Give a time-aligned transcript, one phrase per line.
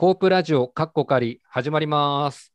[0.00, 2.52] コープラジオカッコ仮始まります。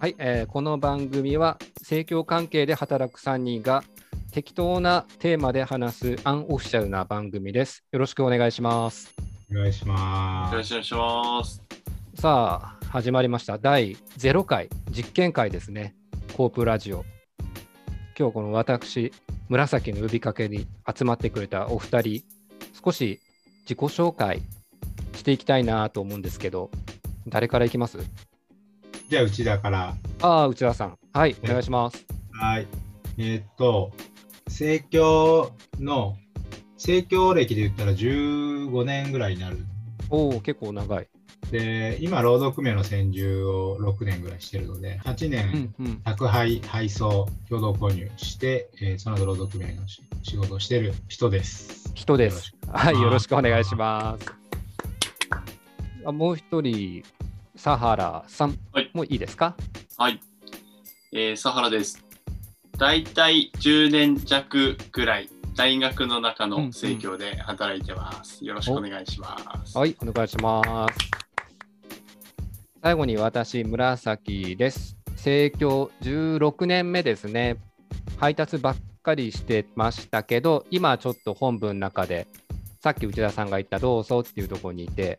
[0.00, 3.84] はい、えーこの番組は政教関係で働く3人が
[4.32, 7.84] 適当なテーマで話すアンオフィシャルな番組です。
[7.92, 9.14] よろしくお願いします。
[9.50, 10.52] お願いします。
[10.52, 11.65] よろしくお願いします。
[12.26, 13.56] さあ、始まりました。
[13.56, 15.94] 第0回、実験会ですね。
[16.36, 17.04] コープラジオ。
[18.18, 19.12] 今日この私、
[19.48, 22.24] 紫の呼びかけに集まってくれたお二人、
[22.84, 23.20] 少し
[23.60, 24.42] 自己紹介
[25.14, 26.72] していきたいなと思うんですけど、
[27.28, 27.98] 誰からいきます？
[29.08, 29.96] じゃあ、内田から。
[30.20, 30.98] ああ、内田さん。
[31.12, 32.04] はい、お願いします。
[32.32, 32.66] はい。
[33.18, 33.92] えーっと、
[34.46, 36.16] 政教の、
[36.74, 39.58] 政教歴で言ったら15年ぐらいになる。
[40.10, 41.06] おお、結構長い。
[41.50, 45.96] で、今、労働組合の専従を6年ぐらいしてるので、8う年、んうん。
[46.02, 51.92] 宅配、配送、共同購入して、えーその後、労働組合のし仕事をしてる人です。
[51.94, 52.76] 人ですよろしく。
[52.78, 54.26] はい、よろしくお願いします。
[56.04, 57.02] あもう一人、
[57.56, 59.56] サハラさんはいもいいですか？
[59.96, 60.20] はい。
[61.12, 62.04] えー、サハラです。
[62.76, 68.44] だいたい10年弱ぐらい、大学の中うんうんの生協で働いてます。
[68.44, 69.78] よろしくお願いします。
[69.78, 71.25] はい、お願いします。
[72.86, 74.96] 最後に私、紫です。
[75.16, 77.56] 生協16年目ですね。
[78.16, 82.28] 配達ばっかりしてましたけど、今ちょっと本部の中で、
[82.80, 85.18] さっき内田さんが言ったどうぞっていうところにいて、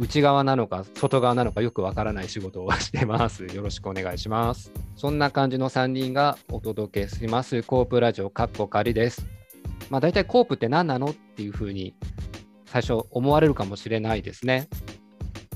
[0.00, 3.44] 内側なのか外側なのかよくわからない仕事をしてます。
[3.44, 4.72] よろしくお願いします。
[4.96, 9.24] そんな感じの3人がお届けします、コープラジオカッコ仮です。
[9.90, 11.94] まあ大体コープって何なのっていうふうに
[12.66, 14.66] 最初思われるかもしれないですね。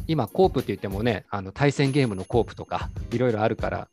[0.09, 3.89] 今、コープって言ってもね、あの対戦ゲームのコープとかいろいろあるから、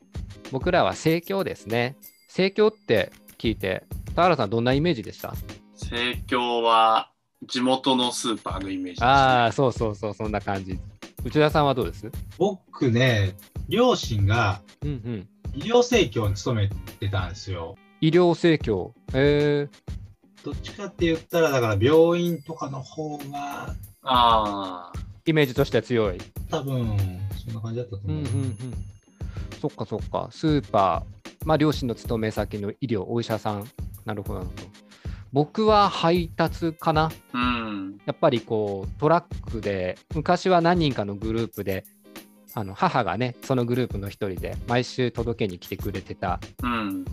[0.52, 1.97] 僕らは盛況ですね。
[2.30, 3.83] 盛況って聞いて、
[4.15, 5.33] 田原さん、どんなイメージでした？
[5.76, 7.11] 生協は
[7.45, 9.08] 地元のスーパーのイメージです、ね。
[9.08, 10.80] ああ、そうそうそう、そんな感じ。
[11.23, 12.09] 内田さんはどうです？
[12.37, 13.36] 僕ね、
[13.67, 15.30] 両親がうんうん。
[15.53, 17.76] 医療生協に勤めてたんですよ。
[18.02, 18.92] 医療盛況。
[19.14, 19.70] へえ
[20.43, 24.93] どっちかって言ったら、だから病院とかの方が、ああ、
[25.25, 26.17] イメージとしては強い。
[26.49, 26.97] 多分、
[27.45, 28.11] そんな感じだったと思う。
[28.11, 28.58] うんうんうん。
[29.59, 30.27] そっかそっか。
[30.31, 33.65] スーパー、まあ、両親の勤め先の医療、お医者さん。
[34.05, 34.85] なるほどなるほど。
[35.33, 37.11] 僕は配達かな。
[37.33, 37.97] うん。
[38.05, 41.83] やっぱりこうトラックで昔は何人かのグループで
[42.53, 47.05] あの母がねそのグループの一人で毎週届けに来てくれてたうん。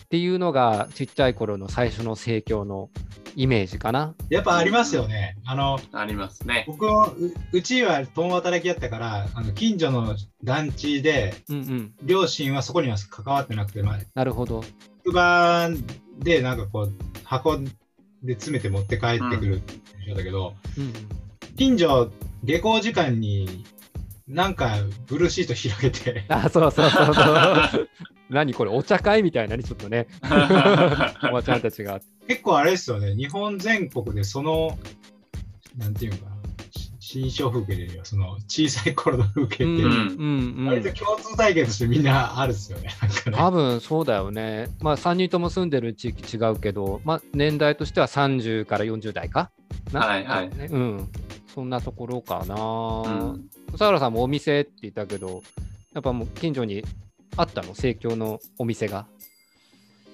[0.00, 2.90] えっていうのがちっちゃい頃の最初の盛況の
[3.36, 4.14] イメージかな。
[4.30, 5.36] ーやっぱありますよね。
[5.44, 6.64] あの、ありますね。
[6.66, 11.94] 僕もう、うちは共働きやったから、あの近所の団地で、うんうん。
[12.02, 14.62] 両親はそこには関わってなくて、まあ、なるほど。
[15.04, 15.68] 職場
[16.18, 16.92] でなんかこう、
[17.24, 17.58] 箱
[18.22, 19.74] で詰めて持って帰ってくるって
[20.06, 20.92] 言ったけど、うんうん、
[21.56, 22.10] 近所、
[22.44, 23.64] 下校時間に、
[24.26, 27.88] なんかブルーシート広げて、あそうそうそうそう。
[28.30, 30.06] 何これお茶会みたいなねちょっとね
[31.28, 32.00] おばちゃんたちが。
[32.26, 34.78] 結構あれですよね、日本全国でその、
[35.76, 36.36] なんていうのかな、
[36.70, 42.90] し新象風景でいうよその小さい頃の風景って、うんうんうん割と共通体験としてみんなあるっすよね。
[43.02, 44.68] なんかね多分そうだよね。
[44.80, 49.50] まあ3人とも住んでる地域違うけど、まあ、年代としては30から40代か
[49.92, 50.00] な？
[50.00, 51.08] はいはいねうん。
[51.52, 52.54] そんなところかな。
[52.54, 53.50] うん。
[53.72, 55.42] 佐原さんもお店って言ったけど、
[55.94, 56.84] やっぱもう近所に
[57.40, 57.74] あったの？
[57.74, 59.06] 盛況のお店が？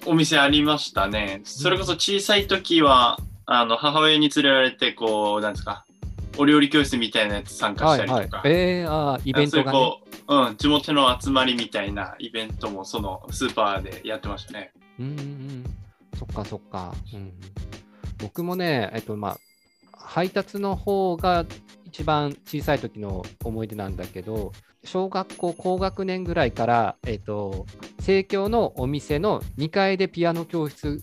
[0.05, 1.41] お店ありましたね。
[1.43, 5.85] それこそ小さい時は、あの母親に連れられて、こう、なんですか、
[6.37, 8.41] お料理教室みたいなやつ参加はいはいしたりとか。。
[8.45, 9.71] えー、あーイベントが、ね。
[9.71, 14.71] そういうこう、うん、地元の集まりみたいなイベントもそのスーパーでやってましたね。
[14.99, 15.63] うんうんうん。
[16.17, 16.93] そっかそっか。
[17.13, 17.33] うんうん、
[18.19, 19.37] 僕もね、えっとまあ、
[19.93, 21.45] 配達の方が
[21.97, 24.51] 一番小さい時の思い出なんだけど、
[24.83, 27.65] 小学校高学年ぐらいから、えっと、
[28.01, 31.01] 生協のお店の2階でピアノ教室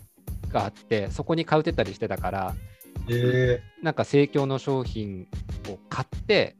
[0.50, 2.54] があって、そこに通ってたりしてたから、
[3.10, 3.60] え。
[3.82, 5.26] なんか生協の商品
[5.68, 6.54] を買って、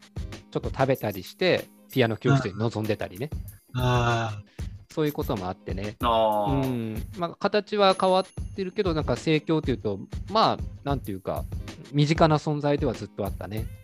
[0.51, 3.39] ちょっと食べたりして、ピアノ教室に臨んでたりね、ー、
[3.77, 4.43] あ
[4.91, 5.95] そういうこともあってね。
[6.01, 7.03] あうーん。
[7.19, 10.01] まあ、形は変わってるけど、なんか盛況っていうと、
[10.33, 11.45] まあ、なんていうか、
[11.93, 13.84] 身近な存在ではずっとあったね。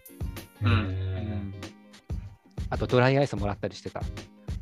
[0.63, 1.41] ーうんえ
[2.71, 4.01] あと、ドライアイスもらったりしてた。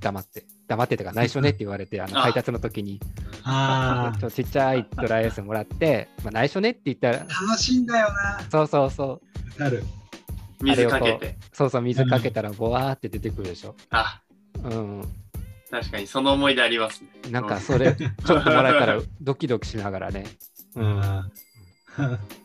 [0.00, 0.44] 黙って。
[0.66, 3.04] 黙ってとか、内緒ねって言われて、あのあ配達の時に、ー
[3.44, 8.40] あちょっとちっちゃいドライアイスもらって、まあ、内緒ねって言ったら、ー楽しいんだよな。
[8.50, 9.20] そうそうそ
[9.58, 9.84] なる。
[10.62, 11.36] 水かけて。
[11.52, 13.74] そうそう、水かけたらボワーって出てくるでしょ。
[13.90, 14.22] あ、
[14.64, 15.02] うん。
[15.70, 17.08] 確かにその思い出ありますね。
[17.30, 20.24] なんかそれ、ちょっともらえたらドキドキしながらね。
[20.76, 20.80] う。
[20.80, 21.30] うんん。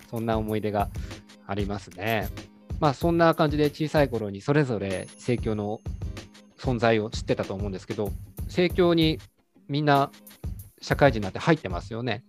[0.10, 0.90] そんな思い出が
[1.48, 2.30] ありますね。
[2.84, 5.80] まあそんな感じで小さい頃にそれぞれ生協の
[6.58, 8.12] 存在を知ってたと思うんですけど、
[8.50, 9.20] 生協に
[9.70, 10.12] みんな
[10.82, 12.26] 社会人になって入ってますよね。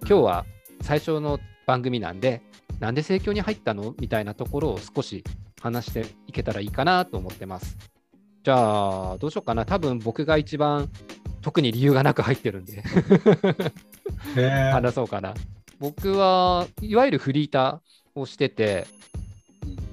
[0.00, 0.44] 今日は
[0.82, 2.42] 最初の番組なんで、
[2.80, 5.24] なんで生協に入ったのみたいなところを少し
[5.58, 7.78] 話していけたらいいかなと思ってます。
[8.42, 9.64] じゃあ、どうしようかな。
[9.64, 10.90] 多分僕が一番
[11.40, 12.82] 特に理由がなく入ってるんで。
[14.70, 15.32] 話そうかな。
[15.78, 18.86] 僕はいわゆるフリーターをしてて、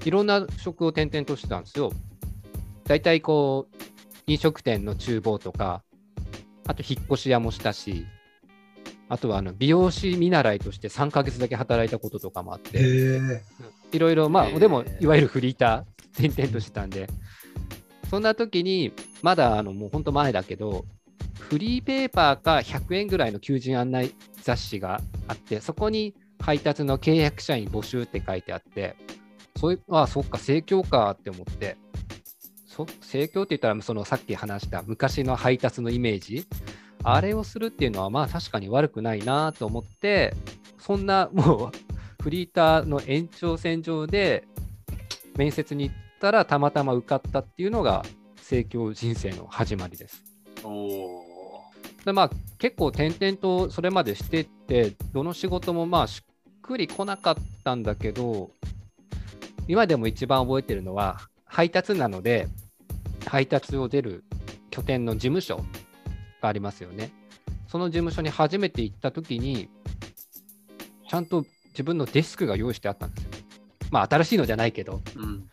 [0.04, 1.92] いろんな職を転々としてたんですよ。
[2.84, 3.76] 大体こう、
[4.26, 5.82] 飲食店の厨房とか、
[6.66, 8.06] あと引っ越し屋もしたし、
[9.08, 12.78] あとはあの美容師見習いとして3ヶ月だけ働いたこととかもあって。
[13.92, 17.08] いろいろ、まあ、でも、いわゆるフリーター、転々としてたんで、
[18.08, 20.86] そんな時に、まだ、あの、もう本当前だけど、
[21.38, 28.96] フリーペーパーか100円ぐらいの求人案内雑誌があって、そこに配達の契約社員募集って書いてあって、
[29.62, 31.76] そういう、ああ、そっか、盛況かって思って、
[32.66, 36.48] そ盛況って言ったら、そのさっき話した昔の配達のイメージ、
[37.04, 40.34] あれをするっていうのは、まあ確かに悪くないなと思って、
[40.80, 44.48] そんなもうフリーターの延長線上で
[45.36, 48.04] 面接に行ったらたまたま受かったっていうのが
[48.42, 50.24] 盛況人生の始まりです。
[52.04, 58.50] でまあ結構転々とそれまでしてってどの仕事もまあしっくりこなかったんだけど
[59.68, 62.48] 今でも一番覚えてるのは配達なので
[63.26, 64.24] 配達を出る
[64.70, 65.64] 拠点の事務所
[66.40, 67.12] がありますよね。
[67.68, 69.70] その事務所に初めて行った時に
[71.08, 73.30] ちゃんと自分のデスクが用意してあったんですよ。
[73.90, 75.20] まあ新しいのじゃないけどー。
[75.20, 75.48] うん。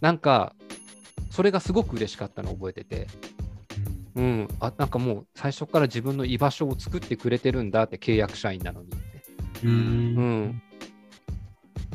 [0.00, 0.54] なんか
[1.30, 3.06] それがすごく嬉しかったのを覚えてて。
[4.16, 8.96] うん、あなんかもう最初から自分の居場所を作ってくれてるんだって契約社員なのにって、
[9.64, 9.68] う。
[9.68, 10.62] うんん、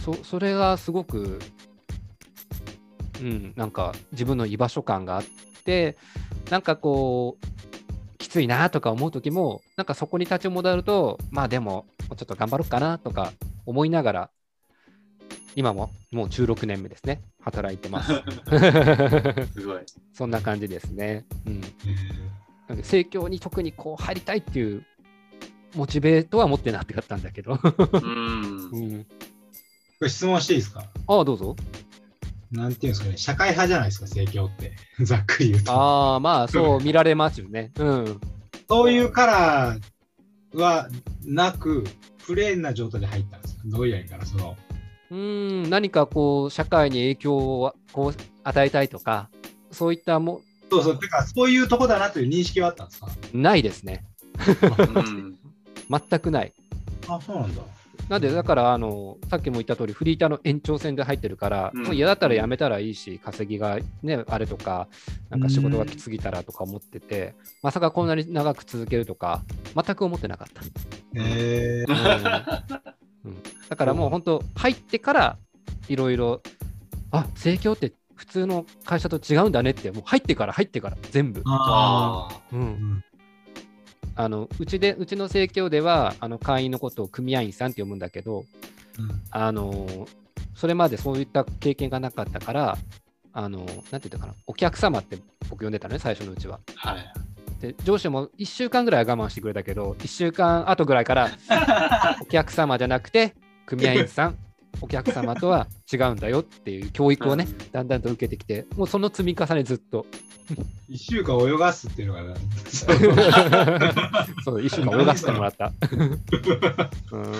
[0.05, 1.39] そそれがすごく、
[3.19, 5.23] うん、なんか自分の居場所感があっ
[5.63, 5.97] て
[6.51, 13.33] なんかこうきついなとか思う時もなんかそこに立ち戻るとまあでもちょっと頑張ろうかなとか
[13.65, 14.29] 思いながら
[15.55, 18.13] 今ももう16年目ですね働いてます
[19.53, 19.79] すごい。
[20.13, 21.25] そんな感じですね。
[21.47, 21.61] うんへ
[22.67, 24.85] なんで盛況に特にこう入りたいっていう
[25.75, 27.59] モチベートは持ってなかったんだけど。
[27.63, 28.79] うん う。
[28.79, 29.09] ん、こ
[30.03, 30.83] れ質問していいですか？
[31.07, 31.55] ああ、どうぞ。
[32.51, 34.73] なんていうんですかね、社会派じゃないですか、盛況って。
[35.03, 35.71] ざっくり言うと。
[35.73, 37.71] ああ、まあそう見られますよね。
[37.77, 38.21] うん。
[38.69, 40.89] そういうカラーは
[41.23, 41.83] なく、
[42.25, 43.61] プレーンな状態で入ったんですか？
[43.65, 44.55] どういうやりから、その。
[45.11, 49.29] うん、何かこう、社会に影響をこう与えたいとか、
[49.71, 50.41] そういったも
[50.71, 53.07] そうそう、てか、そういうとこだなという認識はあったんですか？
[53.33, 54.03] ないですね。
[54.95, 55.35] うん。
[56.09, 56.53] 全くない。
[57.07, 57.61] あ、そうなんだ。
[58.09, 61.83] なんで、だからあの、さっきも言った通り、フリーターの延長線で入ってるから、うん。
[61.83, 64.87] もう嫌だったら辞めたらいいし、稼ぎが、ね、あれとか、
[65.29, 69.43] なんか仕事がきつすぎたらとか思ってて、まさかこんなに長く続けるとか、
[69.75, 70.61] 全く思ってなかった。
[70.61, 70.67] へ
[71.15, 71.85] え
[73.25, 73.31] うん。
[73.31, 73.43] うん。
[73.69, 75.37] だからもう本当、入ってから
[75.87, 76.41] いろいろ、
[77.11, 81.41] あ盛況って普通の会社と違うんだねって、もう入ってから入ってから全部。
[81.45, 82.59] ああうん。
[82.61, 83.03] ん
[84.15, 88.45] あのうちでうちの盛況ではあの会員のことを組合員さんって読むんだけど、
[89.29, 90.07] あの
[90.55, 92.77] それまでそういった経験がなかったから、
[93.33, 95.17] あのなんて言ったかな、お客様って
[95.49, 96.59] 僕呼んでたのね、最初のうちは。
[96.81, 96.89] あ。
[96.93, 97.13] はい。
[97.59, 101.31] で上司も1週間ぐらいは我慢してくれたけど、1週間後ぐらいから、
[102.21, 104.37] お客様じゃなくて、組合員さん、
[104.81, 110.05] お客様とは違うんだよっていう教育をね、だんだんと受けてきて、もうその積み重ねずっと、
[110.89, 112.35] 一週間泳がすっていうのがな。
[114.43, 115.71] そう一週間泳がせてもらった。
[117.11, 117.39] うん、ね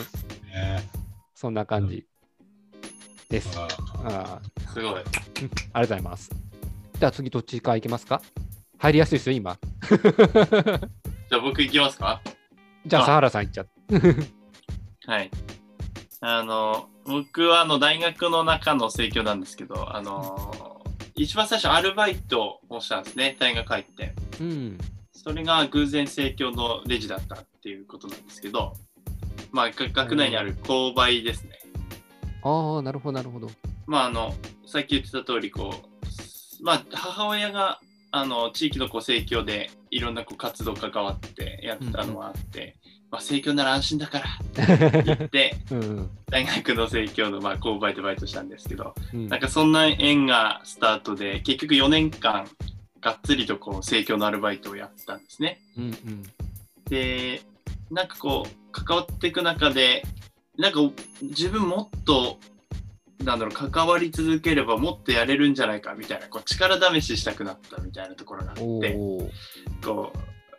[1.36, 2.06] そんな感じ
[3.30, 3.58] です。
[3.60, 3.68] あ
[4.06, 4.94] あーすごい。
[4.94, 5.04] ありがとう
[5.82, 6.32] ございます。
[7.00, 8.22] じゃあ次どっちから行きますか？
[8.77, 9.58] 入りやすいですよ、今。
[9.89, 12.22] じゃあ僕行きますか？
[12.86, 13.72] じゃあ、あ佐原さん行っちゃって。
[15.08, 15.30] はい。
[16.27, 20.82] あの、僕はあの大学の中の盛況なんですけど、あの、
[21.13, 24.15] 一番最初アルバイトをしたんですね、大学入って。
[24.41, 24.77] うん。
[25.12, 28.74] それが偶然盛況のレジだったっていうことなんですけど、
[29.51, 31.60] まあ、が学内にある購買ですね。
[32.41, 33.51] ああ、なるほど、なるほど。
[33.86, 34.34] まあ、あの、
[34.65, 37.79] さっき言ってた通り、こう、まあ、母親が、
[38.10, 42.77] あの、地域のこう盛況でいろんなこう活動関わってやったのはあって、
[43.15, 49.29] まあ、生協なら安心だからって言って、 うん大学の生協のまあ購買でバイトしたんですけど、うん。
[49.29, 52.45] なんかそんな縁がスタートで、結局4年間、
[53.00, 55.62] がっつりとこう、生協のアルバイトをやったんですね。
[55.77, 56.24] うんうん。
[56.89, 57.41] で、
[57.89, 60.03] なんかこう、関わっていく中で、
[60.57, 60.81] なんか
[61.22, 62.38] 自分もっと、
[63.24, 68.93] なんだろう、関わり続ければもっとやれるんじゃないかみたいな、こう力試ししたくなったみたいなところがあって、
[69.81, 70.12] こ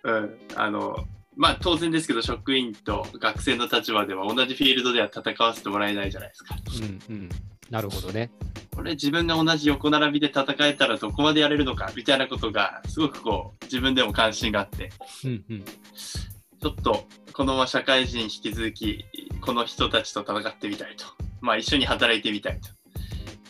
[0.05, 1.07] う、うん、あの、
[1.37, 6.57] まあ当然ですけど、職員と学生の立場では同じフィールドでは戦わせてもらえないじゃないですか。
[7.09, 7.29] うんうん
[7.71, 8.31] なるほどね。
[8.75, 14.93] これ自分が同じ横並びで戦えたらどこまでやれるのかみたいなことがすごくこう自分でも関心があって
[15.25, 19.05] うんうんちょっとこのまま社会人引き続き
[19.41, 21.07] この人たちと戦ってみたいと
[21.41, 22.69] まあ一緒に働いてみたいと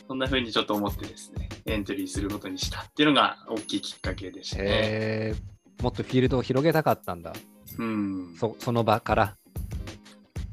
[0.09, 4.65] そんな風にちょっと思ってですねエントリーすることにしたっていうのが大きいきっかけでしたね。
[4.67, 7.35] えーもっとフィールドを広げたかったんだ。
[7.79, 9.37] うんそその場から。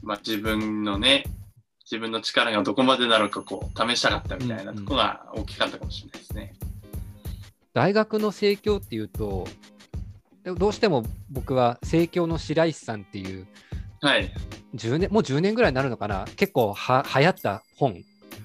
[0.01, 1.23] まあ、自分のね
[1.89, 6.53] 自分の力がどこまでなのかこう試したかったみたいなところが大きかったかもしれないですね。
[7.73, 9.47] 大学の生協っていうと、
[10.43, 13.47] どうしても僕は生協の白石さんっていう
[14.03, 14.29] はい。
[14.75, 18.03] 10年もう10年ぐらいになるのかな結構は流行った本、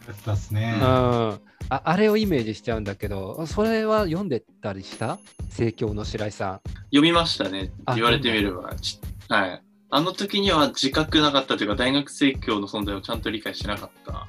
[0.09, 0.75] やったっすね。
[0.77, 0.83] うん。
[0.85, 5.19] ああれをイメージしちゃうんだけどそれは読んでたりした？
[5.51, 7.73] 生協の白井さ読みましたね。
[7.85, 8.75] あ言われてみれば。
[8.77, 9.63] ちはい。
[9.91, 14.27] あの時には自覚なかったというか大学生協の存在をちゃんと理解してなかった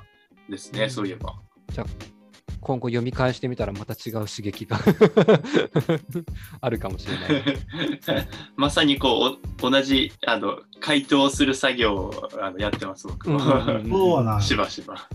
[0.50, 0.90] ですね、うん。
[0.90, 1.32] そういえば。
[1.32, 1.40] ん
[2.62, 4.78] 今後読み返してみたらまた違う刺激が
[6.62, 8.28] あるかもしれない。
[8.58, 14.96] まさにこうお同じあの回答する作業をあのやってます僕も、そうなん しばしば。
[14.96, 15.08] あ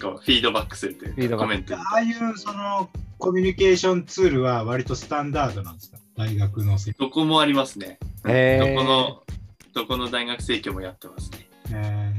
[0.00, 1.48] こうフィードバックするというかフィードバック。
[1.48, 5.98] コメントにああいうそのコミュニケーションツールは割とスタンダードなんですか？
[6.16, 6.76] 大学の。
[6.98, 7.98] どこもありますね。
[8.26, 8.74] へー。
[8.74, 9.22] どこの
[9.74, 11.48] どこの大学生協もやってますね。
[11.72, 12.12] え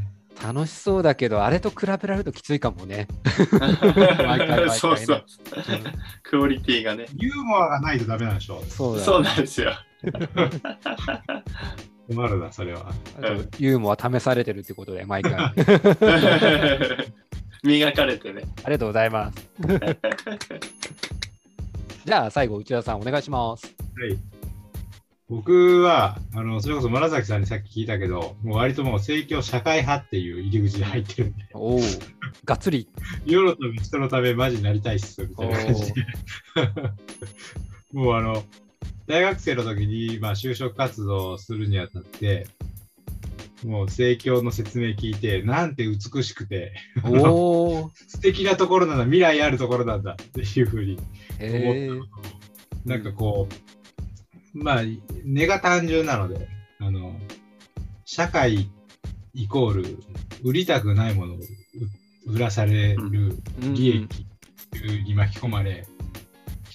[0.43, 3.07] 楽しそうだけどあれと比べられるときついかもね。
[3.57, 4.69] 毎回毎回ね。
[4.71, 5.23] そうそう。
[6.23, 7.05] クオリティがね。
[7.05, 8.61] ーユーモアがないとダメなんでしょ？
[8.67, 9.71] そうだそうなんですよ。
[12.07, 12.91] 困るな、それは。
[13.57, 15.33] ユーモア試されてるってことで毎回。
[17.65, 18.43] あ磨かれてね。
[18.65, 19.49] りがとうございます。
[22.05, 23.65] じゃあ最後内田さんお願いします。
[23.65, 24.17] はい。
[25.27, 31.79] 僕は、あの、それこそ紫さんにさっき聞いたけど、もう割ともう政教社会派っていう入り口で入ってるんで、おお、
[32.45, 32.87] がっつり。
[33.25, 36.05] 世のため、人のため、マジになりたいっす、みたいな感じで。
[37.93, 38.43] もうあの、
[39.07, 42.45] 大学生の時に、まあ、就職活動をするにあたって、
[43.65, 50.93] もう政教の説明聞いて、なんて美しくて、おお、 素敵なところなんだ、未来あるところなんだっていうふうに。
[50.93, 50.97] へ
[51.39, 51.89] え。
[52.85, 53.47] なんかこ
[54.53, 54.81] う、まあ、
[55.23, 56.47] 根が単純なので、
[56.79, 57.19] あの、
[58.05, 58.69] 社会
[59.33, 59.97] イコール、
[60.43, 61.41] 売りたくないものを売
[62.35, 63.37] 売らされる
[63.73, 64.25] 利益
[65.05, 65.85] に巻き込まれ、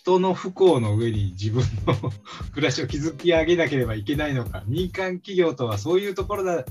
[0.01, 1.95] 人の不幸の上に自分の
[2.55, 6.65] 暮らしを築き上げなければいけないのか、民間企業とはそういうところだ、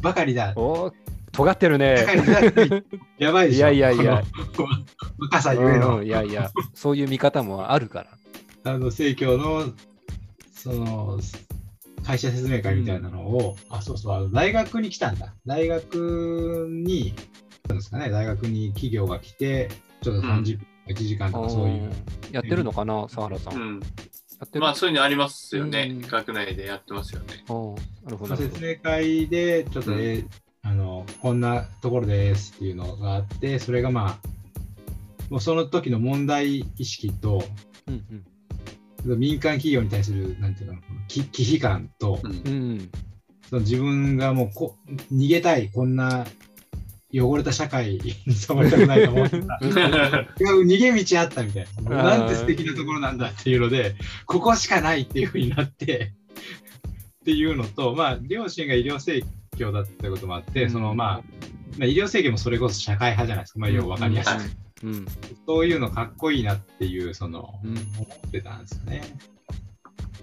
[0.00, 0.52] ばかりだ。
[0.56, 0.92] おお、
[1.30, 2.04] 尖ってるね
[3.18, 3.70] やばいでしょ。
[3.70, 4.24] いやいやいや。
[5.18, 8.04] 若さゆえのうん、いやいや、そういう見方もあるか
[8.64, 8.72] ら。
[8.72, 9.72] あの、生協の、
[10.52, 11.20] その、
[12.04, 15.34] 会社説明会みたいなのを、あ、そうそう、大学に来たんだ。
[15.46, 17.14] 大学に、
[17.68, 19.68] ですかね、大学に企業が来て、
[20.02, 21.92] ちょっと30分、1時間とかそういう。
[22.32, 23.54] やってるのかな、佐原さん。
[23.54, 23.78] やうん。
[23.78, 23.82] っ
[24.48, 24.60] てる？
[24.60, 26.00] まあそういうのありますよねうん。
[26.00, 27.26] 学内でやってますよね。
[28.04, 28.36] なるほど。
[28.36, 30.24] 説明会で、ちょっと、うんえ
[30.62, 34.28] あの、こんなところですっていうのがあって、それがまあ、
[35.30, 37.44] もうその時の問題意識と、ど。
[37.88, 38.24] うん
[39.04, 42.38] 民間企業に対する、なんていうのかな、き危機感と、うんうん。
[42.46, 42.90] うん。
[43.48, 44.76] その自分がもうこ
[45.10, 46.26] 逃げたい、こんな
[47.12, 49.58] 汚れた社会に 染まりたくないと思ってた。
[50.40, 52.02] 逃げ道あったみたいな。
[52.02, 56.12] なんて素敵なところなんだっていうので、ここしかないっていうふうになって、
[57.20, 59.22] っていうのと、まあ、両親が医療生
[59.56, 61.22] 協だったこともあって、うんそのまあ、
[61.78, 63.58] まあ、医療生協もそれこそ社会派じゃないですか。
[63.60, 64.34] まあ、要は分かりやすい。
[64.34, 65.06] うんうん。
[65.46, 69.02] そういうのかっこいいなっていう、その、うん思ってたんですよね。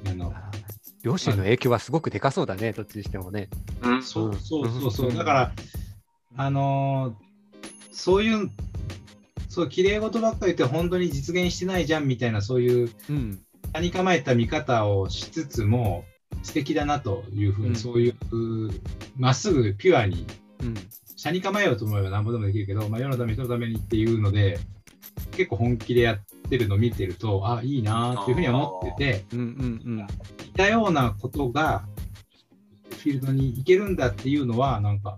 [0.10, 0.34] あの
[1.04, 3.50] 両親の影響はすごくでかそうだね、どっちにしてもね。
[3.82, 5.14] うんそうそうそうそうう。
[5.14, 5.52] んだから、
[6.38, 7.28] あのー
[7.98, 8.52] そういう、
[9.50, 13.40] そう、綺麗事ばっかり言って本当に実現してないじゃんみたいな、そういう、うん。
[13.74, 16.06] 他に構えた見方をしつつも、
[16.44, 18.16] 素敵だなというふうに、うんそういう、
[19.18, 20.28] まっすぐピュアに、
[20.62, 20.76] うん。
[21.18, 24.60] 車に構えようと思えば何ぼでもできるけど、まあ、世のため、人のためにっていうので、
[25.32, 30.08] 結構本気でやってるのを見てると、あ、いいなっていうふうには思ってて、うんうんうん。
[30.46, 31.84] 似たようなことが、
[32.92, 35.18] フフィールドに行けるんだっていうのは、なんか、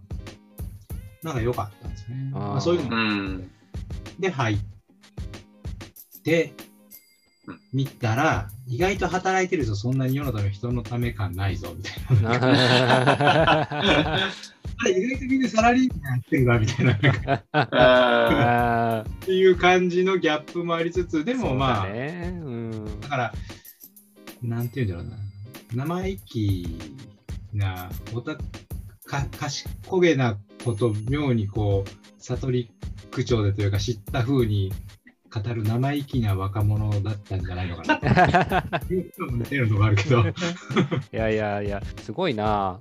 [1.24, 2.32] なんか良かったんですよね。
[2.32, 3.52] まあ、そういうのうもん。
[4.20, 4.58] で入っ
[6.24, 6.54] て
[7.48, 12.32] うん、見たら、意外と働いてる人、そんなに世のため、人のため感ないぞ、みたいな。
[14.82, 16.86] あれ、意外とみんなサラリーマンやってるな、みたい
[17.54, 22.40] な、っていう感じのギャップもありつつ、でもまあ、だね。
[22.44, 23.02] うん。
[23.02, 23.34] だから、
[24.44, 25.18] なんていうんだろうな、
[25.74, 26.68] 生意気
[27.54, 28.36] な、おた
[29.06, 31.89] か賢げなこと、妙にこう、
[32.22, 32.72] 悟り
[33.12, 34.72] 口調でというか、知った風に
[35.32, 38.63] 語る生意気な若者だったんじゃないのかな。
[38.89, 40.34] 似てるのがあるけど、い
[41.12, 42.80] やいやいや、すごいな。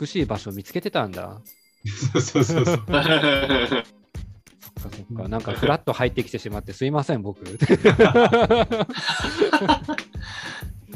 [0.00, 1.40] 美しい場所見つけてたんだ。
[1.84, 2.74] そうそうそうそう。
[2.76, 3.84] ー
[4.78, 5.28] そっかそっか。
[5.28, 7.44] なんかフラッと入ってきてしまってすいません、僕。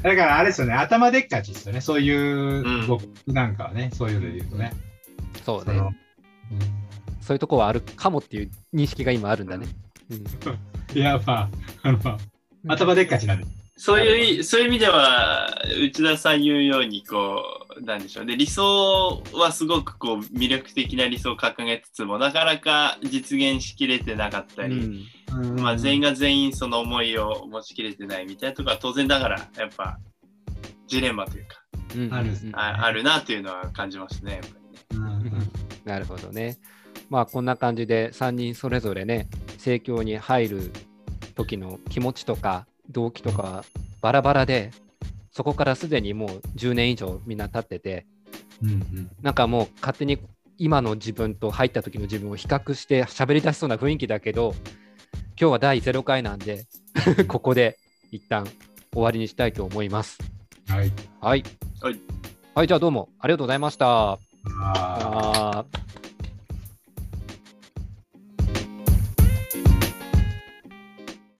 [0.02, 4.72] だからあれですよね、頭でっかちですよね、そういう、うん僕なんかはね、そういうので言うとね。
[5.44, 5.80] そうね。
[7.20, 9.66] そういうとこはあるかもっていう認識が今あるんだね。
[10.10, 10.96] うん。
[10.96, 11.48] いや、まあ、
[11.82, 12.18] あの、
[12.68, 13.46] 頭でっかちなんで。
[13.76, 15.48] そういう、そういう意味では、
[15.82, 17.42] 内田さん言うように、こ
[17.78, 18.24] う、なんでしょう。
[18.24, 25.60] ね、理想はすごくこう魅力的な理想を掲げつつも、なかなか実現しきれてなかったり、うん。
[25.60, 29.98] まあ、全員が、が全員その思いを持ちきれてないみたいなところは当然ながら、やっぱ、
[30.86, 31.56] ジレンマというか、
[31.94, 32.14] うん。
[32.14, 34.46] あるあるなというのは感じますね、やっぱ
[34.94, 35.30] りね。
[35.30, 36.58] うんなるほどね。
[37.08, 39.28] まあこんな感じで3人それぞれね、
[39.58, 40.72] 盛況に入る
[41.34, 43.64] 時の気持ちとか動機とかは
[44.02, 44.72] バラバラで、
[45.30, 48.04] そこからすでにもう10年以上みんな経ってて、
[48.62, 50.18] うんうんなんかもう勝手に
[50.58, 54.54] 今の自分と入った時の自分を比較して喋り出しそうな雰囲気だけど、
[55.38, 56.66] 今日は第0回なんで、
[57.28, 57.78] ここで
[58.10, 58.46] 一旦
[58.92, 60.18] 終わりにしたいと思います。
[60.68, 60.92] はい。
[61.20, 61.44] はい。
[61.80, 62.00] はい。
[62.54, 64.18] はい、じゃあどうもありがとうございました。
[64.60, 65.64] ああ。